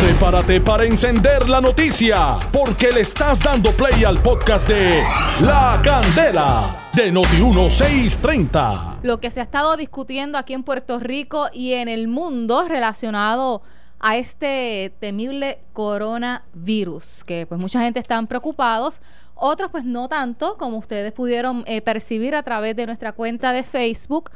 [0.00, 5.02] Prepárate para encender la noticia, porque le estás dando play al podcast de
[5.44, 6.62] La Candela
[6.94, 9.00] de Noti1630.
[9.02, 13.60] Lo que se ha estado discutiendo aquí en Puerto Rico y en el mundo relacionado
[13.98, 19.02] a este temible coronavirus, que pues mucha gente están preocupados,
[19.34, 23.62] otros pues no tanto, como ustedes pudieron eh, percibir a través de nuestra cuenta de
[23.62, 24.30] Facebook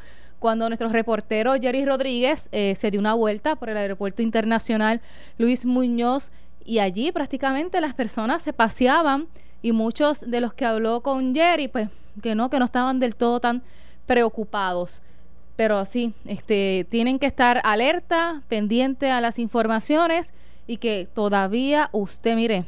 [0.45, 5.00] cuando nuestro reportero Jerry Rodríguez eh, se dio una vuelta por el aeropuerto internacional
[5.38, 6.32] Luis Muñoz
[6.66, 9.27] y allí prácticamente las personas se paseaban
[9.62, 11.88] y muchos de los que habló con Jerry pues
[12.22, 13.62] que no que no estaban del todo tan
[14.05, 15.00] preocupados.
[15.56, 20.34] Pero sí este tienen que estar alerta pendiente a las informaciones
[20.66, 22.66] y que todavía usted mire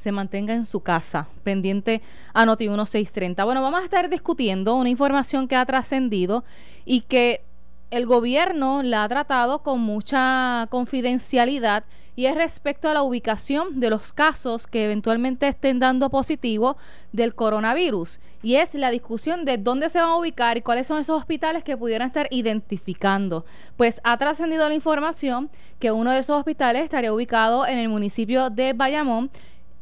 [0.00, 2.00] se mantenga en su casa, pendiente
[2.32, 3.44] a Noti 1630.
[3.44, 6.44] Bueno, vamos a estar discutiendo una información que ha trascendido
[6.84, 7.42] y que
[7.90, 13.90] el gobierno la ha tratado con mucha confidencialidad y es respecto a la ubicación de
[13.90, 16.76] los casos que eventualmente estén dando positivo
[17.12, 18.20] del coronavirus.
[18.42, 21.64] Y es la discusión de dónde se van a ubicar y cuáles son esos hospitales
[21.64, 23.44] que pudieran estar identificando.
[23.76, 28.50] Pues ha trascendido la información que uno de esos hospitales estaría ubicado en el municipio
[28.50, 29.30] de Bayamón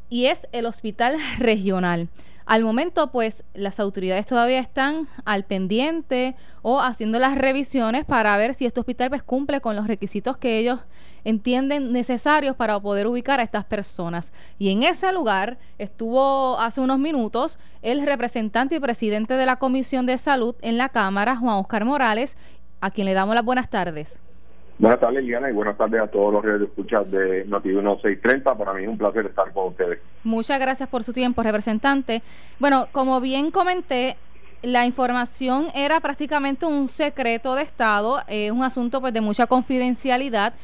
[0.09, 2.09] y es el hospital regional.
[2.49, 8.55] Al momento, pues las autoridades todavía están al pendiente o haciendo las revisiones para ver
[8.55, 10.81] si este hospital pues, cumple con los requisitos que ellos
[11.25, 14.33] entienden necesarios para poder ubicar a estas personas.
[14.59, 20.07] Y en ese lugar estuvo hace unos minutos el representante y presidente de la Comisión
[20.07, 22.39] de Salud en la Cámara, Juan Oscar Morales,
[22.81, 24.21] a quien le damos las buenas tardes.
[24.79, 28.55] Buenas tardes, Liliana, y buenas tardes a todos los que escuchan de Noti 1630.
[28.57, 29.99] Para mí es un placer estar con ustedes.
[30.23, 32.23] Muchas gracias por su tiempo, representante.
[32.61, 34.17] Bueno, como bien comenté,
[34.63, 40.55] la información era prácticamente un secreto de Estado, es un asunto pues de mucha confidencialidad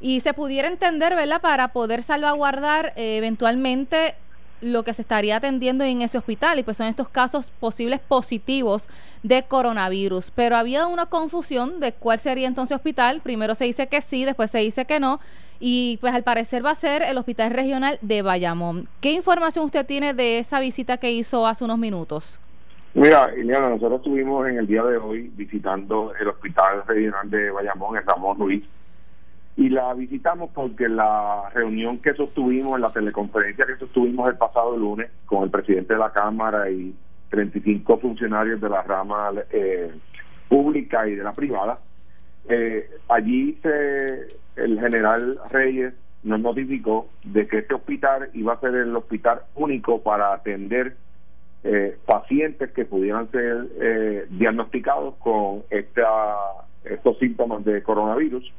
[0.00, 4.14] y se pudiera entender, ¿verdad?, para poder salvaguardar eh, eventualmente
[4.60, 8.88] lo que se estaría atendiendo en ese hospital y pues son estos casos posibles positivos
[9.22, 10.30] de coronavirus.
[10.30, 13.20] Pero había una confusión de cuál sería entonces hospital.
[13.22, 15.20] Primero se dice que sí, después se dice que no
[15.60, 18.88] y pues al parecer va a ser el Hospital Regional de Bayamón.
[19.00, 22.40] ¿Qué información usted tiene de esa visita que hizo hace unos minutos?
[22.94, 27.98] Mira, Ileana, nosotros estuvimos en el día de hoy visitando el Hospital Regional de Bayamón,
[27.98, 28.64] en Ramón Ruiz,
[29.56, 35.10] y la visitamos porque la reunión que sostuvimos, la teleconferencia que sostuvimos el pasado lunes
[35.24, 36.94] con el presidente de la Cámara y
[37.30, 39.90] 35 funcionarios de la rama eh,
[40.48, 41.78] pública y de la privada,
[42.48, 48.74] eh, allí se, el general Reyes nos notificó de que este hospital iba a ser
[48.74, 50.96] el hospital único para atender
[51.64, 56.36] eh, pacientes que pudieran ser diagnosticados con esta,
[56.84, 58.52] estos síntomas de coronavirus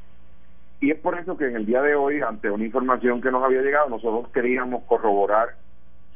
[0.80, 3.42] y es por eso que en el día de hoy, ante una información que nos
[3.42, 5.56] había llegado, nosotros queríamos corroborar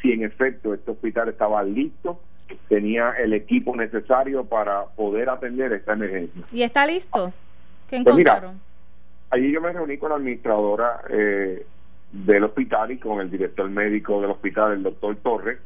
[0.01, 2.21] si en efecto este hospital estaba listo,
[2.69, 6.43] tenía el equipo necesario para poder atender esta emergencia.
[6.53, 7.33] ¿Y está listo?
[7.89, 8.61] ¿Qué pues encontraron?
[9.31, 11.65] allí yo me reuní con la administradora eh,
[12.13, 15.59] del hospital y con el director médico del hospital, el doctor Torres,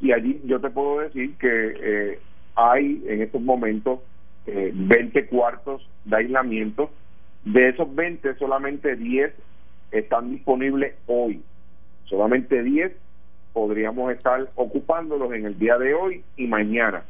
[0.00, 2.18] y allí yo te puedo decir que eh,
[2.56, 4.00] hay en estos momentos
[4.46, 6.90] eh, 20 cuartos de aislamiento
[7.46, 9.32] de esos 20, solamente 10
[9.92, 11.42] están disponibles hoy.
[12.04, 12.92] Solamente 10
[13.52, 17.04] podríamos estar ocupándolos en el día de hoy y mañana.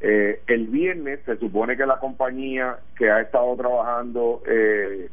[0.00, 5.08] Eh, el viernes se supone que la compañía que ha estado trabajando eh,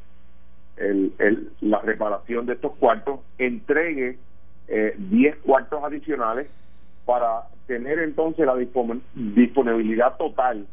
[0.78, 4.18] el, la reparación de estos cuartos entregue
[4.68, 6.48] eh, 10 cuartos adicionales
[7.06, 10.68] para tener entonces la disponibilidad total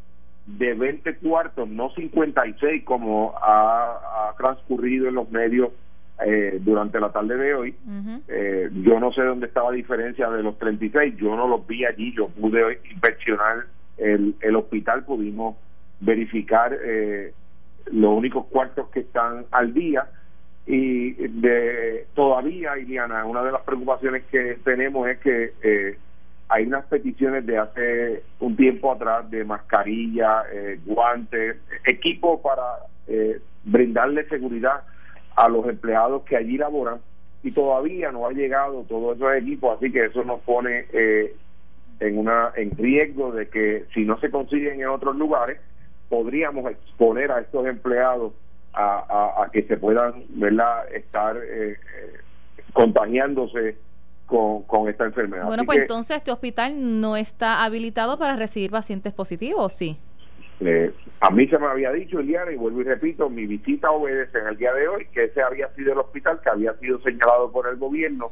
[0.45, 5.69] de 20 cuartos, no 56 como ha, transcurrido en los medios
[6.25, 7.75] eh, durante la tarde de hoy.
[8.27, 11.85] Eh, yo no sé dónde estaba la diferencia de los 36, yo no los vi
[11.85, 13.65] allí, yo pude inspeccionar
[13.97, 15.55] el, el hospital, pudimos
[15.99, 17.33] verificar eh,
[17.91, 20.07] los únicos cuartos que están al día
[20.65, 25.97] y de todavía, Iliana, una de las preocupaciones que tenemos es que eh,
[26.53, 32.61] hay unas peticiones de hace un tiempo atrás de mascarilla, eh, guantes, equipo para
[33.07, 34.83] eh, brindarle seguridad
[35.35, 36.99] a los empleados que allí laboran
[37.41, 41.35] y todavía no ha llegado todo esos equipos, así que eso nos pone eh,
[41.99, 45.59] en una en riesgo de que si no se consiguen en otros lugares
[46.07, 48.33] podríamos exponer a estos empleados
[48.75, 50.85] a, que se puedan ¿verdad?
[50.93, 51.77] estar eh,
[52.73, 53.75] contagiándose
[54.25, 55.45] con, esta enfermedad.
[55.45, 59.97] Bueno, pues entonces este hospital no está habilitado para recibir pacientes positivos, ¿sí?
[60.59, 64.39] Eh, a mí se me había dicho, Eliana, y vuelvo y repito, mi visita obedece
[64.39, 67.51] en el día de hoy que ese había sido el hospital que había sido señalado
[67.51, 68.31] por el gobierno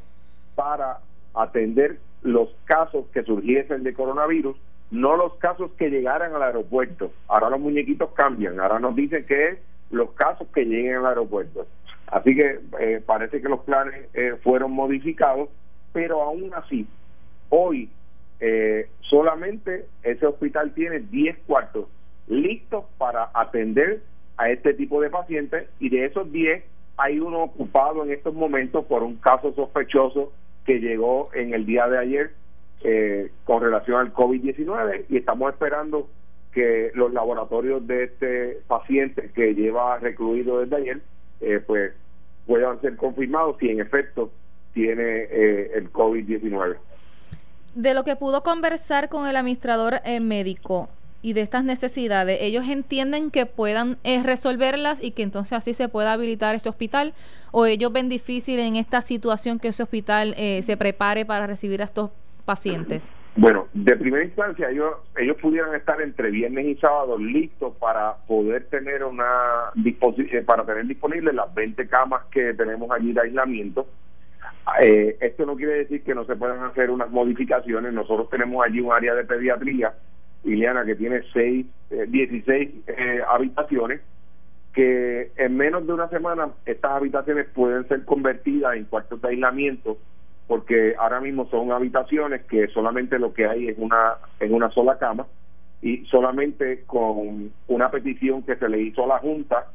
[0.55, 0.99] para
[1.33, 4.55] atender los casos que surgiesen de coronavirus,
[4.91, 7.11] no los casos que llegaran al aeropuerto.
[7.27, 9.59] Ahora los muñequitos cambian, ahora nos dicen que es
[9.89, 11.65] los casos que lleguen al aeropuerto.
[12.07, 15.49] Así que eh, parece que los planes eh, fueron modificados,
[15.93, 16.88] pero aún así,
[17.49, 17.89] hoy
[18.39, 21.85] eh, solamente ese hospital tiene 10 cuartos
[22.27, 24.01] listos para atender
[24.38, 26.63] a este tipo de pacientes y de esos 10
[26.97, 30.31] hay uno ocupado en estos momentos por un caso sospechoso
[30.65, 32.31] que llegó en el día de ayer
[32.83, 36.07] eh, con relación al COVID-19 y estamos esperando
[36.51, 41.01] que los laboratorios de este paciente que lleva recluido desde ayer
[41.41, 41.93] eh, pues
[42.45, 44.31] puedan ser confirmados si en efecto
[44.73, 46.77] tiene eh, el COVID-19.
[47.75, 50.89] De lo que pudo conversar con el administrador médico,
[51.21, 55.88] y de estas necesidades, ellos entienden que puedan eh, resolverlas y que entonces así se
[55.88, 57.13] pueda habilitar este hospital
[57.51, 61.81] o ellos ven difícil en esta situación que ese hospital eh, se prepare para recibir
[61.81, 62.09] a estos
[62.45, 63.12] pacientes.
[63.35, 68.65] Bueno, de primera instancia ellos ellos pudieran estar entre viernes y sábado listos para poder
[68.65, 73.88] tener una eh, para tener disponibles las 20 camas que tenemos allí de aislamiento.
[74.81, 77.94] Esto no quiere decir que no se puedan hacer unas modificaciones.
[77.94, 79.94] Nosotros tenemos allí un área de pediatría
[80.44, 84.02] Iliana, que tiene seis, 16 eh, eh, habitaciones,
[84.74, 89.98] que en menos de una semana estas habitaciones pueden ser convertidas en cuartos de aislamiento,
[90.48, 94.98] porque ahora mismo son habitaciones que solamente lo que hay es una, en una sola
[94.98, 95.28] cama,
[95.81, 99.68] y solamente con una petición que se le hizo a la Junta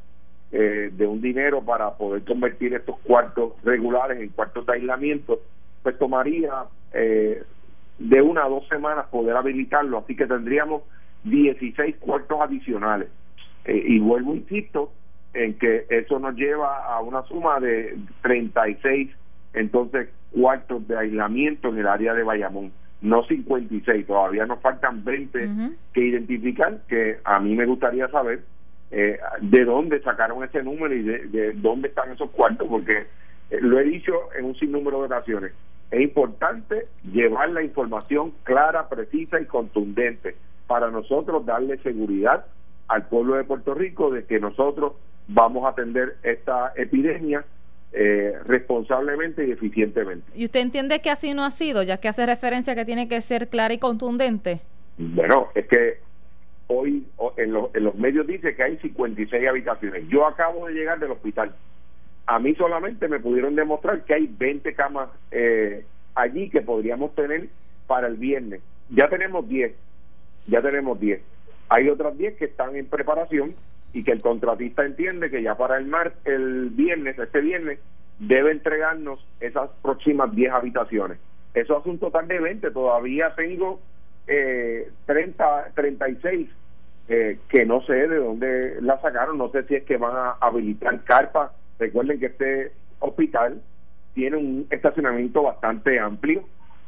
[0.51, 5.41] eh, de un dinero para poder convertir estos cuartos regulares en cuartos de aislamiento,
[5.83, 7.43] pues tomaría eh,
[7.99, 10.83] de una a dos semanas poder habilitarlo, así que tendríamos
[11.23, 13.09] 16 cuartos adicionales.
[13.65, 14.91] Eh, y vuelvo, insisto,
[15.33, 19.11] en que eso nos lleva a una suma de 36
[19.53, 22.71] entonces cuartos de aislamiento en el área de Bayamón,
[23.01, 25.49] no 56, todavía nos faltan 20
[25.93, 28.43] que identificar, que a mí me gustaría saber
[28.91, 33.05] eh, de dónde sacaron ese número y de, dónde están esos cuartos, porque
[33.49, 35.51] eh, lo he dicho en un sinnúmero de ocasiones,
[35.91, 40.35] es importante llevar la información clara, precisa y contundente
[40.67, 42.45] para nosotros darle seguridad
[42.87, 44.93] al pueblo de Puerto Rico de que nosotros
[45.27, 47.45] vamos a atender esta epidemia
[47.93, 50.25] eh, responsablemente y eficientemente.
[50.35, 53.21] ¿Y usted entiende que así no ha sido, ya que hace referencia que tiene que
[53.21, 54.61] ser clara y contundente?
[54.97, 55.99] Bueno, es que
[56.67, 60.07] hoy en, en los medios dice que hay 56 habitaciones.
[60.09, 61.53] Yo acabo de llegar del hospital
[62.27, 67.47] a mí solamente me pudieron demostrar que hay 20 camas eh, allí que podríamos tener
[67.87, 68.61] para el viernes.
[68.89, 69.73] Ya tenemos 10,
[70.47, 71.21] ya tenemos 10.
[71.69, 73.55] Hay otras 10 que están en preparación
[73.93, 77.79] y que el contratista entiende que ya para el mar el viernes, este viernes,
[78.19, 81.19] debe entregarnos esas próximas 10 habitaciones.
[81.53, 82.71] Eso hace un total de 20.
[82.71, 83.79] Todavía tengo
[84.27, 86.49] eh, 30, 36
[87.09, 89.37] eh, que no sé de dónde la sacaron.
[89.37, 93.61] No sé si es que van a habilitar carpas Recuerden que este hospital
[94.13, 96.43] tiene un estacionamiento bastante amplio,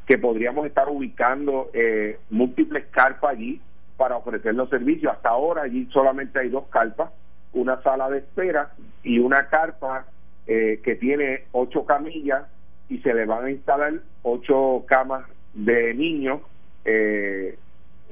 [0.08, 3.62] que podríamos estar ubicando eh, múltiples carpas allí
[3.98, 5.14] para ofrecer los servicios.
[5.14, 7.12] Hasta ahora allí solamente hay dos carpas,
[7.54, 8.72] una sala de espera
[9.04, 10.06] y una carpa
[10.48, 12.46] eh, que tiene ocho camillas
[12.88, 13.94] y se le van a instalar
[14.24, 16.42] ocho camas de niños.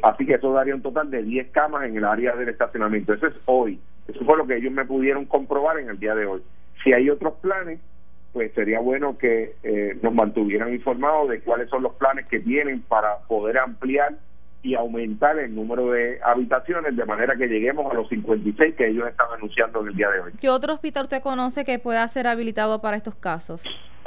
[0.07, 3.13] Así que eso daría un total de diez camas en el área del estacionamiento.
[3.13, 3.77] Eso es hoy.
[4.07, 6.41] Eso fue lo que ellos me pudieron comprobar en el día de hoy.
[6.81, 7.81] Si hay otros planes,
[8.31, 12.81] pues sería bueno que eh, nos mantuvieran informados de cuáles son los planes que tienen
[12.83, 14.15] para poder ampliar
[14.63, 19.09] y aumentar el número de habitaciones de manera que lleguemos a los 56 que ellos
[19.09, 20.31] están anunciando en el día de hoy.
[20.39, 23.61] ¿Qué otro hospital usted conoce que pueda ser habilitado para estos casos?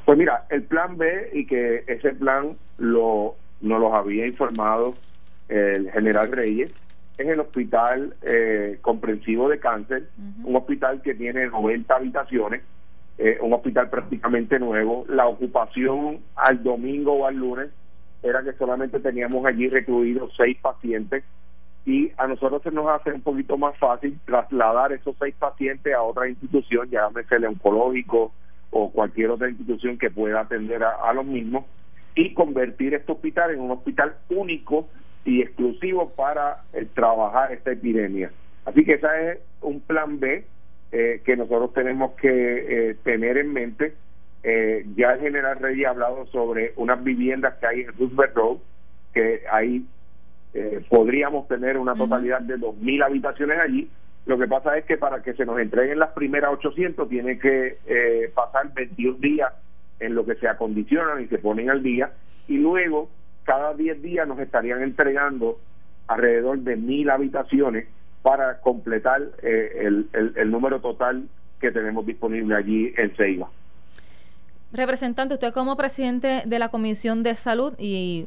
[0.07, 4.95] Pues mira, el plan B y que ese plan lo nos los había informado
[5.51, 6.73] el general Reyes,
[7.19, 10.09] es el Hospital eh, Comprensivo de Cáncer,
[10.43, 12.63] un hospital que tiene 90 habitaciones,
[13.19, 15.05] eh, un hospital prácticamente nuevo.
[15.09, 17.69] La ocupación al domingo o al lunes
[18.23, 21.25] era que solamente teníamos allí recluidos seis pacientes
[21.85, 26.03] y a nosotros se nos hace un poquito más fácil trasladar esos seis pacientes a
[26.03, 28.33] otra institución, llámese el oncológico
[28.71, 31.65] o cualquier otra institución que pueda atender a, a los mismos
[32.15, 34.89] y convertir este hospital en un hospital único
[35.25, 38.31] y exclusivo para eh, trabajar esta epidemia.
[38.65, 40.45] Así que ese es un plan B
[40.93, 43.95] eh, que nosotros tenemos que eh, tener en mente.
[44.97, 48.59] ya el general Reyes ha hablado sobre unas viviendas que hay en Roosevelt Road,
[49.13, 49.85] que hay
[50.53, 53.89] eh, podríamos tener una totalidad de 2.000 habitaciones allí.
[54.27, 57.79] Lo que pasa es que para que se nos entreguen las primeras 800 tiene que
[57.87, 59.53] eh, pasar 21 días
[60.01, 62.11] en lo que se acondicionan y se ponen al día
[62.49, 63.09] y luego
[63.51, 65.59] cada 10 días nos estarían entregando
[66.07, 67.89] alrededor de 1.000 habitaciones
[68.23, 71.25] para completar eh, el, el, el número total
[71.61, 73.51] que tenemos disponible allí en Ceiba.
[74.71, 78.27] Representante, usted como presidente de la Comisión de Salud y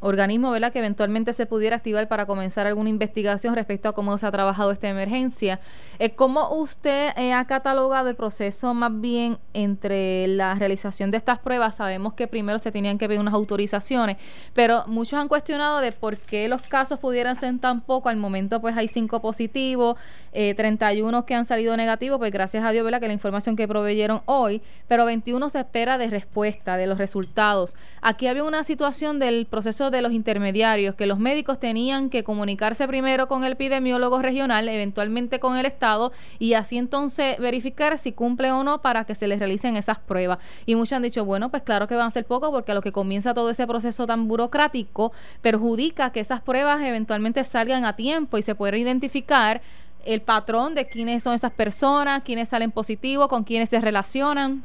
[0.00, 0.72] organismo ¿verdad?
[0.72, 4.70] que eventualmente se pudiera activar para comenzar alguna investigación respecto a cómo se ha trabajado
[4.70, 5.60] esta emergencia.
[5.98, 11.38] Eh, ¿Cómo usted eh, ha catalogado el proceso más bien entre la realización de estas
[11.38, 11.76] pruebas?
[11.76, 14.16] Sabemos que primero se tenían que pedir unas autorizaciones,
[14.54, 18.10] pero muchos han cuestionado de por qué los casos pudieran ser tan pocos.
[18.10, 19.96] Al momento pues hay cinco positivos,
[20.32, 23.00] eh, 31 que han salido negativos, pues gracias a Dios ¿verdad?
[23.00, 27.76] que la información que proveyeron hoy, pero 21 se espera de respuesta, de los resultados.
[28.02, 32.86] Aquí había una situación del proceso de los intermediarios, que los médicos tenían que comunicarse
[32.86, 38.52] primero con el epidemiólogo regional, eventualmente con el Estado, y así entonces verificar si cumple
[38.52, 40.38] o no para que se les realicen esas pruebas.
[40.66, 42.82] Y muchos han dicho, bueno, pues claro que van a ser poco, porque a lo
[42.82, 48.38] que comienza todo ese proceso tan burocrático, perjudica que esas pruebas eventualmente salgan a tiempo
[48.38, 49.60] y se pueda identificar
[50.04, 54.62] el patrón de quiénes son esas personas, quiénes salen positivos, con quiénes se relacionan.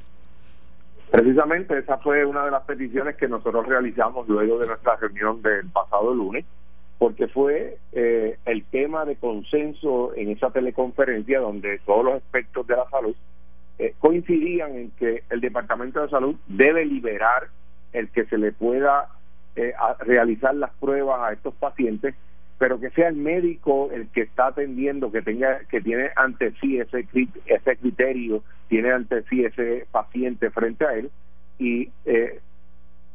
[1.14, 5.70] Precisamente esa fue una de las peticiones que nosotros realizamos luego de nuestra reunión del
[5.70, 6.44] pasado lunes,
[6.98, 12.76] porque fue eh, el tema de consenso en esa teleconferencia donde todos los aspectos de
[12.76, 13.16] la salud
[13.78, 17.44] eh, coincidían en que el Departamento de Salud debe liberar
[17.92, 19.10] el que se le pueda
[19.56, 22.16] eh, realizar las pruebas a estos pacientes
[22.64, 26.80] pero que sea el médico el que está atendiendo, que tenga, que tiene ante sí
[26.80, 27.06] ese,
[27.46, 31.12] ese criterio, tiene ante sí ese paciente frente a él.
[31.60, 32.40] Y eh,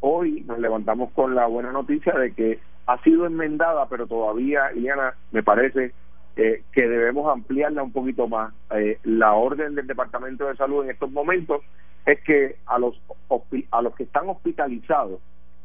[0.00, 5.14] hoy nos levantamos con la buena noticia de que ha sido enmendada, pero todavía, Iliana,
[5.32, 5.92] me parece
[6.36, 8.52] eh, que debemos ampliarla un poquito más.
[8.72, 11.62] Eh, la orden del Departamento de Salud en estos momentos
[12.04, 13.00] es que a los
[13.70, 15.20] a los que están hospitalizados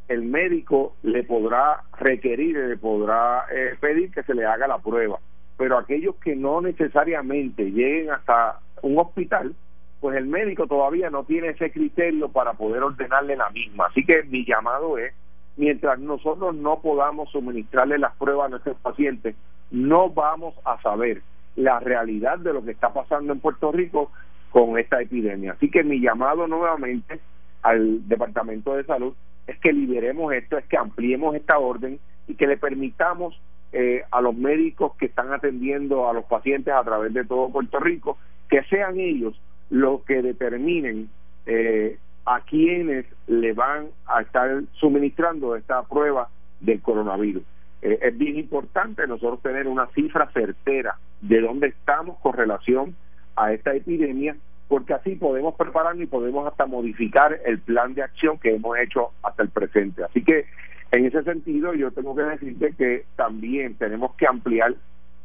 [0.07, 5.19] el médico le podrá requerir, le podrá eh, pedir que se le haga la prueba.
[5.57, 9.55] Pero aquellos que no necesariamente lleguen hasta un hospital,
[10.01, 13.86] pues el médico todavía no tiene ese criterio para poder ordenarle la misma.
[13.86, 15.13] Así que mi llamado es,
[15.55, 19.36] mientras nosotros no podamos suministrarle las pruebas a nuestros pacientes,
[19.72, 21.22] no vamos a saber
[21.55, 24.12] la realidad de lo que está pasando en Puerto Rico
[24.51, 25.53] con esta epidemia.
[25.53, 27.19] Así que mi llamado nuevamente
[27.62, 29.13] al Departamento de Salud
[29.48, 33.40] es que liberemos esto, es que ampliemos esta orden y que le permitamos
[33.72, 37.80] eh, a los médicos que están atendiendo a los pacientes a través de todo Puerto
[37.80, 38.18] Rico,
[38.50, 41.10] que sean ellos los que determinen
[41.46, 46.30] eh, a quienes le van a estar suministrando esta prueba
[46.62, 47.44] del coronavirus.
[47.82, 52.96] Eh, es bien importante nosotros tener una cifra certera de dónde estamos con relación
[53.36, 54.36] a esta epidemia
[54.74, 59.12] porque así podemos prepararnos y podemos hasta modificar el plan de acción que hemos hecho
[59.22, 60.03] hasta el presente.
[60.03, 60.48] Así que
[60.92, 64.74] en ese sentido yo tengo que decirte que también tenemos que ampliar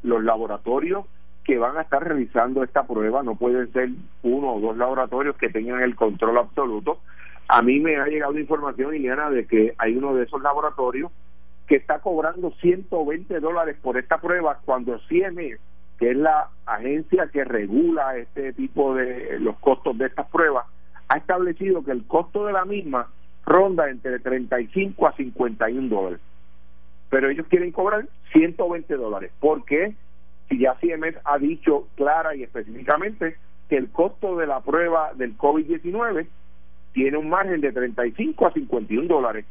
[0.02, 1.06] los laboratorios
[1.44, 3.88] que van a estar realizando esta prueba, no pueden ser
[4.22, 7.00] uno o dos laboratorios que tengan el control absoluto.
[7.48, 11.10] A mí me ha llegado información, Iliana, de que hay uno de esos laboratorios
[11.66, 15.58] que está cobrando 120 dólares por esta prueba cuando CMS
[15.98, 20.66] que es la agencia que regula este tipo de los costos de estas pruebas,
[21.08, 23.08] ha establecido que el costo de la misma
[23.44, 26.20] ronda entre 35 a 51 dólares.
[27.10, 29.32] Pero ellos quieren cobrar 120 dólares.
[29.40, 29.94] porque
[30.48, 33.36] Si ya CMS ha dicho clara y específicamente
[33.68, 36.26] que el costo de la prueba del COVID-19
[36.92, 39.46] tiene un margen de 35 a 51 dólares.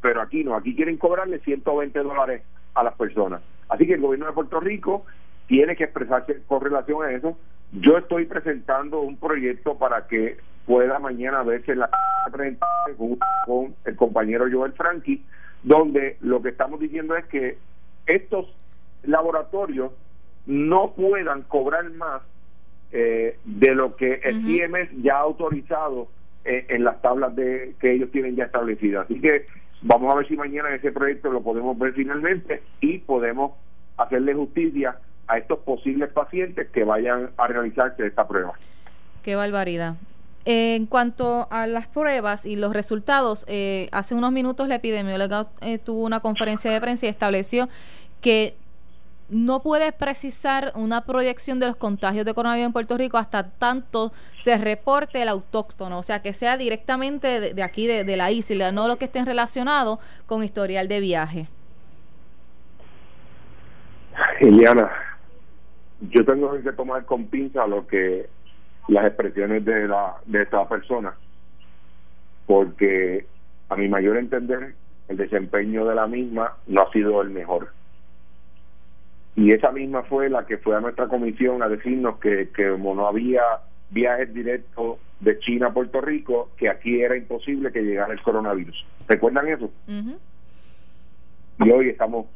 [0.00, 2.42] Pero aquí no, aquí quieren cobrarle 120 dólares
[2.74, 3.42] a las personas.
[3.68, 5.04] Así que el gobierno de Puerto Rico
[5.48, 7.36] tiene que expresarse con relación a eso.
[7.72, 10.36] Yo estoy presentando un proyecto para que
[10.66, 11.90] pueda mañana verse la
[13.46, 15.24] con el compañero Joel Franchi,
[15.62, 17.56] donde lo que estamos diciendo es que
[18.06, 18.54] estos
[19.02, 19.92] laboratorios
[20.46, 22.22] no puedan cobrar más
[22.92, 26.08] eh, de lo que el CMS ya ha autorizado
[26.44, 29.06] eh, en las tablas de que ellos tienen ya establecidas.
[29.06, 29.46] Así que
[29.80, 33.52] vamos a ver si mañana ese proyecto lo podemos ver finalmente y podemos
[33.96, 38.50] hacerle justicia a estos posibles pacientes que vayan a realizarse esta prueba.
[39.22, 39.94] Qué barbaridad.
[40.44, 45.78] En cuanto a las pruebas y los resultados, eh, hace unos minutos la epidemióloga eh,
[45.78, 47.68] tuvo una conferencia de prensa y estableció
[48.22, 48.54] que
[49.28, 54.10] no puede precisar una proyección de los contagios de coronavirus en Puerto Rico hasta tanto
[54.38, 58.72] se reporte el autóctono, o sea, que sea directamente de, aquí, de, de la isla,
[58.72, 61.48] no lo que estén relacionado con historial de viaje.
[64.40, 64.90] Eliana,
[66.00, 68.28] yo tengo que tomar con pinza lo que
[68.88, 71.14] las expresiones de la de esta persona,
[72.46, 73.26] porque
[73.68, 74.74] a mi mayor entender
[75.08, 77.68] el desempeño de la misma no ha sido el mejor.
[79.36, 82.94] Y esa misma fue la que fue a nuestra comisión a decirnos que, que como
[82.94, 83.42] no había
[83.90, 88.84] viajes directos de China a Puerto Rico, que aquí era imposible que llegara el coronavirus.
[89.06, 89.70] ¿Recuerdan eso?
[91.60, 92.26] Y hoy estamos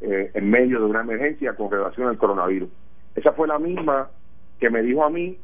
[0.00, 2.70] eh, en medio de una emergencia con relación al coronavirus.
[3.14, 4.10] Esa fue la misma
[4.58, 5.38] que me dijo a mí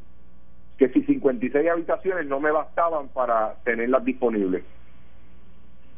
[0.79, 4.65] que si 56 habitaciones no me bastaban para tenerlas disponibles.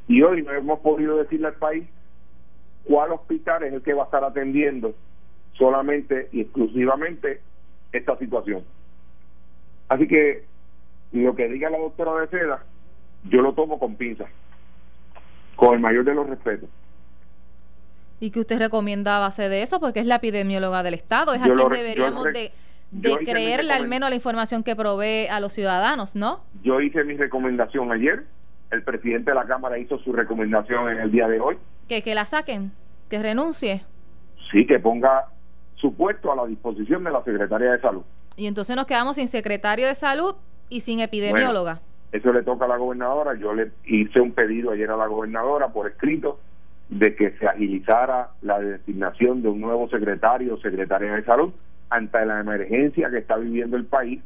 [0.08, 1.86] Y hoy no hemos podido decirle al país
[2.84, 4.94] cuál hospital es el que va a estar atendiendo
[5.52, 7.40] solamente y exclusivamente
[7.92, 8.64] esta situación.
[9.88, 10.44] Así que
[11.12, 12.64] lo que diga la doctora de Seda,
[13.24, 14.30] yo lo tomo con pinzas,
[15.56, 16.70] con el mayor de los respetos.
[18.20, 19.80] ¿Y que usted recomienda a base de eso?
[19.80, 22.52] Porque es la epidemióloga del Estado, es a quien deberíamos de,
[23.24, 26.40] creerle al menos la información que provee a los ciudadanos, ¿no?
[26.62, 28.24] Yo hice mi recomendación ayer,
[28.70, 31.56] el presidente de la Cámara hizo su recomendación en el día de hoy.
[31.88, 32.72] ¿Que, que la saquen?
[33.08, 33.84] ¿Que renuncie?
[34.52, 35.26] Sí, que ponga
[35.76, 38.02] su puesto a la disposición de la Secretaría de Salud.
[38.36, 40.34] Y entonces nos quedamos sin secretario de salud
[40.68, 41.80] y sin epidemióloga.
[42.12, 43.34] eso le toca a la gobernadora.
[43.34, 46.38] Yo le hice un pedido ayer a la gobernadora por escrito
[46.90, 51.52] de que se agilizara la designación de un nuevo secretario o secretaria de salud
[51.88, 54.20] ante la emergencia que está viviendo el país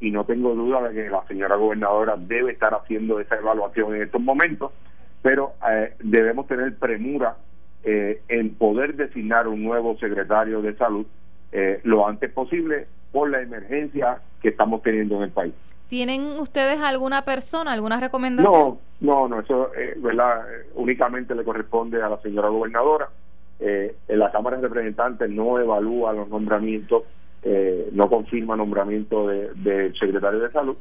[0.00, 4.02] y no tengo duda de que la señora gobernadora debe estar haciendo esa evaluación en
[4.02, 4.72] estos momentos,
[5.22, 7.36] pero eh, debemos tener premura
[7.84, 11.06] eh, en poder designar un nuevo secretario de salud
[11.52, 15.54] eh, lo antes posible por la emergencia que estamos teniendo en el país.
[15.90, 18.78] ¿Tienen ustedes alguna persona, alguna recomendación?
[19.00, 20.46] No, no, no, eso eh, ¿verdad?
[20.76, 23.08] únicamente le corresponde a la señora gobernadora.
[23.58, 27.02] Eh, en la Cámara de Representantes no evalúa los nombramientos,
[27.42, 30.76] eh, no confirma nombramiento del de secretario de salud,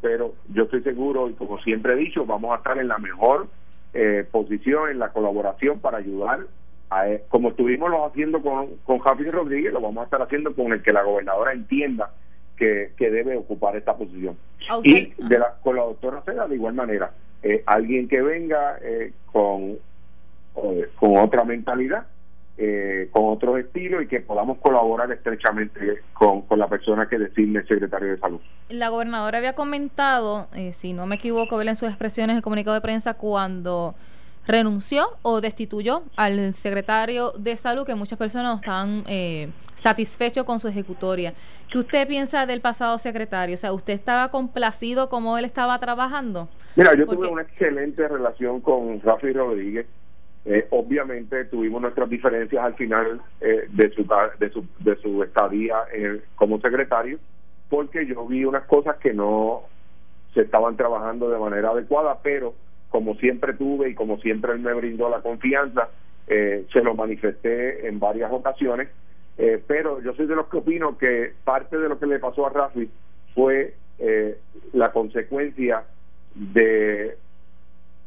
[0.00, 3.48] pero yo estoy seguro y como siempre he dicho, vamos a estar en la mejor
[3.92, 6.46] eh, posición, en la colaboración para ayudar
[6.90, 10.80] a, como estuvimos haciendo con, con Javi Rodríguez, lo vamos a estar haciendo con el
[10.80, 12.12] que la gobernadora entienda
[12.56, 14.36] que, debe ocupar esta posición.
[14.82, 17.12] Y de la, con la doctora Seda, de igual manera,
[17.42, 19.76] eh, alguien que venga eh, con,
[20.56, 22.06] eh, con otra mentalidad,
[23.10, 27.66] con otro estilo y que podamos colaborar estrechamente con, con la persona que designe el
[27.66, 28.40] secretario de salud.
[28.68, 33.14] La gobernadora había comentado, si no me equivoco, en sus expresiones, el comunicado de prensa,
[33.14, 33.96] cuando
[34.46, 40.68] renunció o destituyó al secretario de salud, que muchas personas estaban eh, satisfechos con su
[40.68, 41.34] ejecutoria.
[41.70, 43.54] ¿Qué usted piensa del pasado secretario?
[43.54, 46.48] O sea, ¿usted estaba complacido como él estaba trabajando?
[46.76, 49.86] Mira, yo tuve una excelente relación con Rafi Rodríguez.
[50.46, 54.06] Eh, obviamente tuvimos nuestras diferencias al final eh, de, su,
[54.38, 55.76] de, su, de su estadía
[56.34, 57.18] como secretario,
[57.70, 59.62] porque yo vi unas cosas que no
[60.34, 62.54] se estaban trabajando de manera adecuada, pero
[62.94, 65.88] como siempre tuve y como siempre él me brindó la confianza,
[66.28, 68.88] eh, se lo manifesté en varias ocasiones,
[69.36, 72.46] eh, pero yo soy de los que opino que parte de lo que le pasó
[72.46, 72.88] a Rafi
[73.34, 74.38] fue eh,
[74.74, 75.82] la consecuencia
[76.36, 77.16] de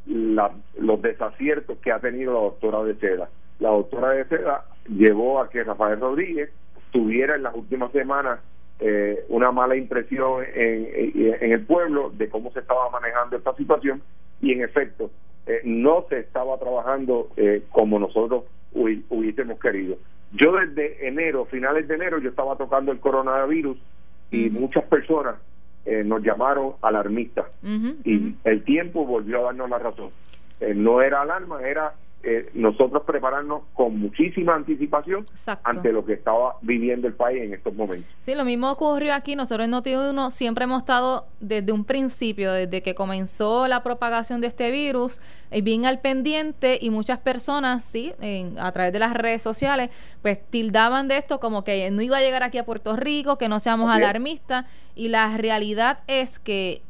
[0.05, 3.27] los desaciertos que ha tenido la doctora de Seda.
[3.59, 6.49] La doctora de Seda llevó a que Rafael Rodríguez
[6.91, 8.39] tuviera en las últimas semanas
[9.27, 14.01] una mala impresión en, el pueblo de cómo se estaba manejando esta situación
[14.41, 15.11] y en efecto
[15.45, 19.97] eh, no se estaba trabajando eh, como nosotros hubiésemos querido.
[20.33, 23.77] Yo desde enero, finales de enero, yo estaba tocando el coronavirus
[24.29, 25.35] y muchas personas
[25.85, 27.45] eh, nos llamaron alarmistas
[28.03, 30.09] y el tiempo volvió a darnos la razón.
[30.75, 31.93] no era alarma, era
[32.29, 35.25] eh, nosotros prepararnos con muchísima anticipación
[35.63, 38.13] ante lo que estaba viviendo el país en estos momentos.
[38.19, 39.37] Sí, lo mismo ocurrió aquí.
[39.37, 44.47] Nosotros en Noti1 siempre hemos estado desde un principio, desde que comenzó la propagación de
[44.47, 48.13] este virus, eh, bien al pendiente y muchas personas, sí,
[48.59, 49.89] a través de las redes sociales,
[50.21, 53.47] pues tildaban de esto como que no iba a llegar aquí a Puerto Rico, que
[53.47, 56.81] no seamos alarmistas y la realidad es que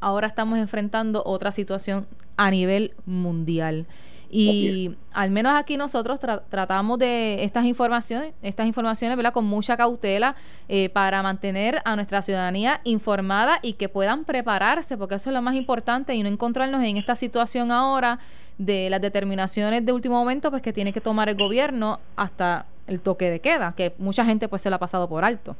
[0.00, 2.06] ahora estamos enfrentando otra situación
[2.38, 3.86] a nivel mundial.
[4.30, 9.32] Y al menos aquí nosotros tratamos de estas informaciones, estas informaciones, ¿verdad?
[9.32, 10.36] Con mucha cautela
[10.68, 15.40] eh, para mantener a nuestra ciudadanía informada y que puedan prepararse, porque eso es lo
[15.40, 18.18] más importante y no encontrarnos en esta situación ahora
[18.58, 23.00] de las determinaciones de último momento, pues que tiene que tomar el gobierno hasta el
[23.00, 25.56] toque de queda, que mucha gente pues se lo ha pasado por alto.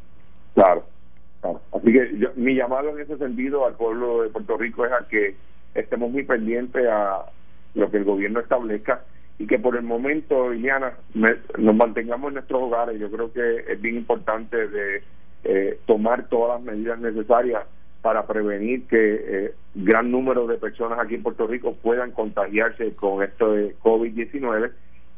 [0.55, 0.85] Claro,
[1.41, 1.61] claro.
[1.73, 5.37] Así que mi llamado en ese sentido al pueblo de Puerto Rico es a que
[5.75, 7.27] estemos muy pendientes a
[7.79, 9.05] lo que el gobierno establezca
[9.39, 12.99] y que por el momento, Iliana, nos mantengamos en nuestros hogares.
[13.01, 15.03] Yo creo que es bien importante de
[15.45, 17.63] eh, tomar todas las medidas necesarias
[18.03, 23.23] para prevenir que eh, gran número de personas aquí en Puerto Rico puedan contagiarse con
[23.23, 24.73] esto de COVID-19,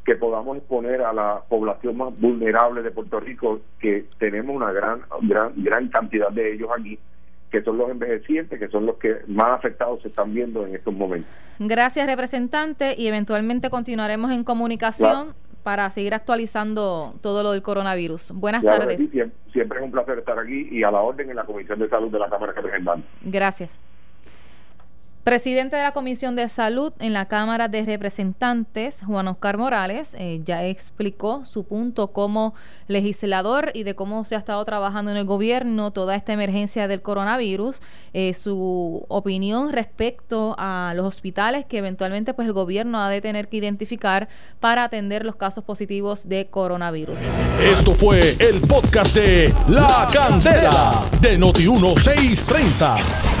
[0.05, 5.01] que podamos exponer a la población más vulnerable de Puerto Rico, que tenemos una gran,
[5.21, 6.99] gran, gran cantidad de ellos aquí,
[7.51, 10.93] que son los envejecientes, que son los que más afectados se están viendo en estos
[10.93, 11.29] momentos.
[11.59, 18.31] Gracias, representante, y eventualmente continuaremos en comunicación para seguir actualizando todo lo del coronavirus.
[18.31, 19.09] Buenas tardes.
[19.51, 22.09] siempre, es un placer estar aquí y a la orden en la Comisión de Salud
[22.09, 23.05] de la Cámara de Representantes.
[23.23, 23.77] Gracias.
[25.23, 30.41] Presidente de la Comisión de Salud en la Cámara de Representantes, Juan Oscar Morales, eh,
[30.43, 32.55] ya explicó su punto como
[32.87, 37.03] legislador y de cómo se ha estado trabajando en el gobierno toda esta emergencia del
[37.03, 43.21] coronavirus, eh, su opinión respecto a los hospitales que eventualmente pues el gobierno ha de
[43.21, 44.27] tener que identificar
[44.59, 47.19] para atender los casos positivos de coronavirus.
[47.61, 53.40] Esto fue el podcast de La Candela de Noti 1630.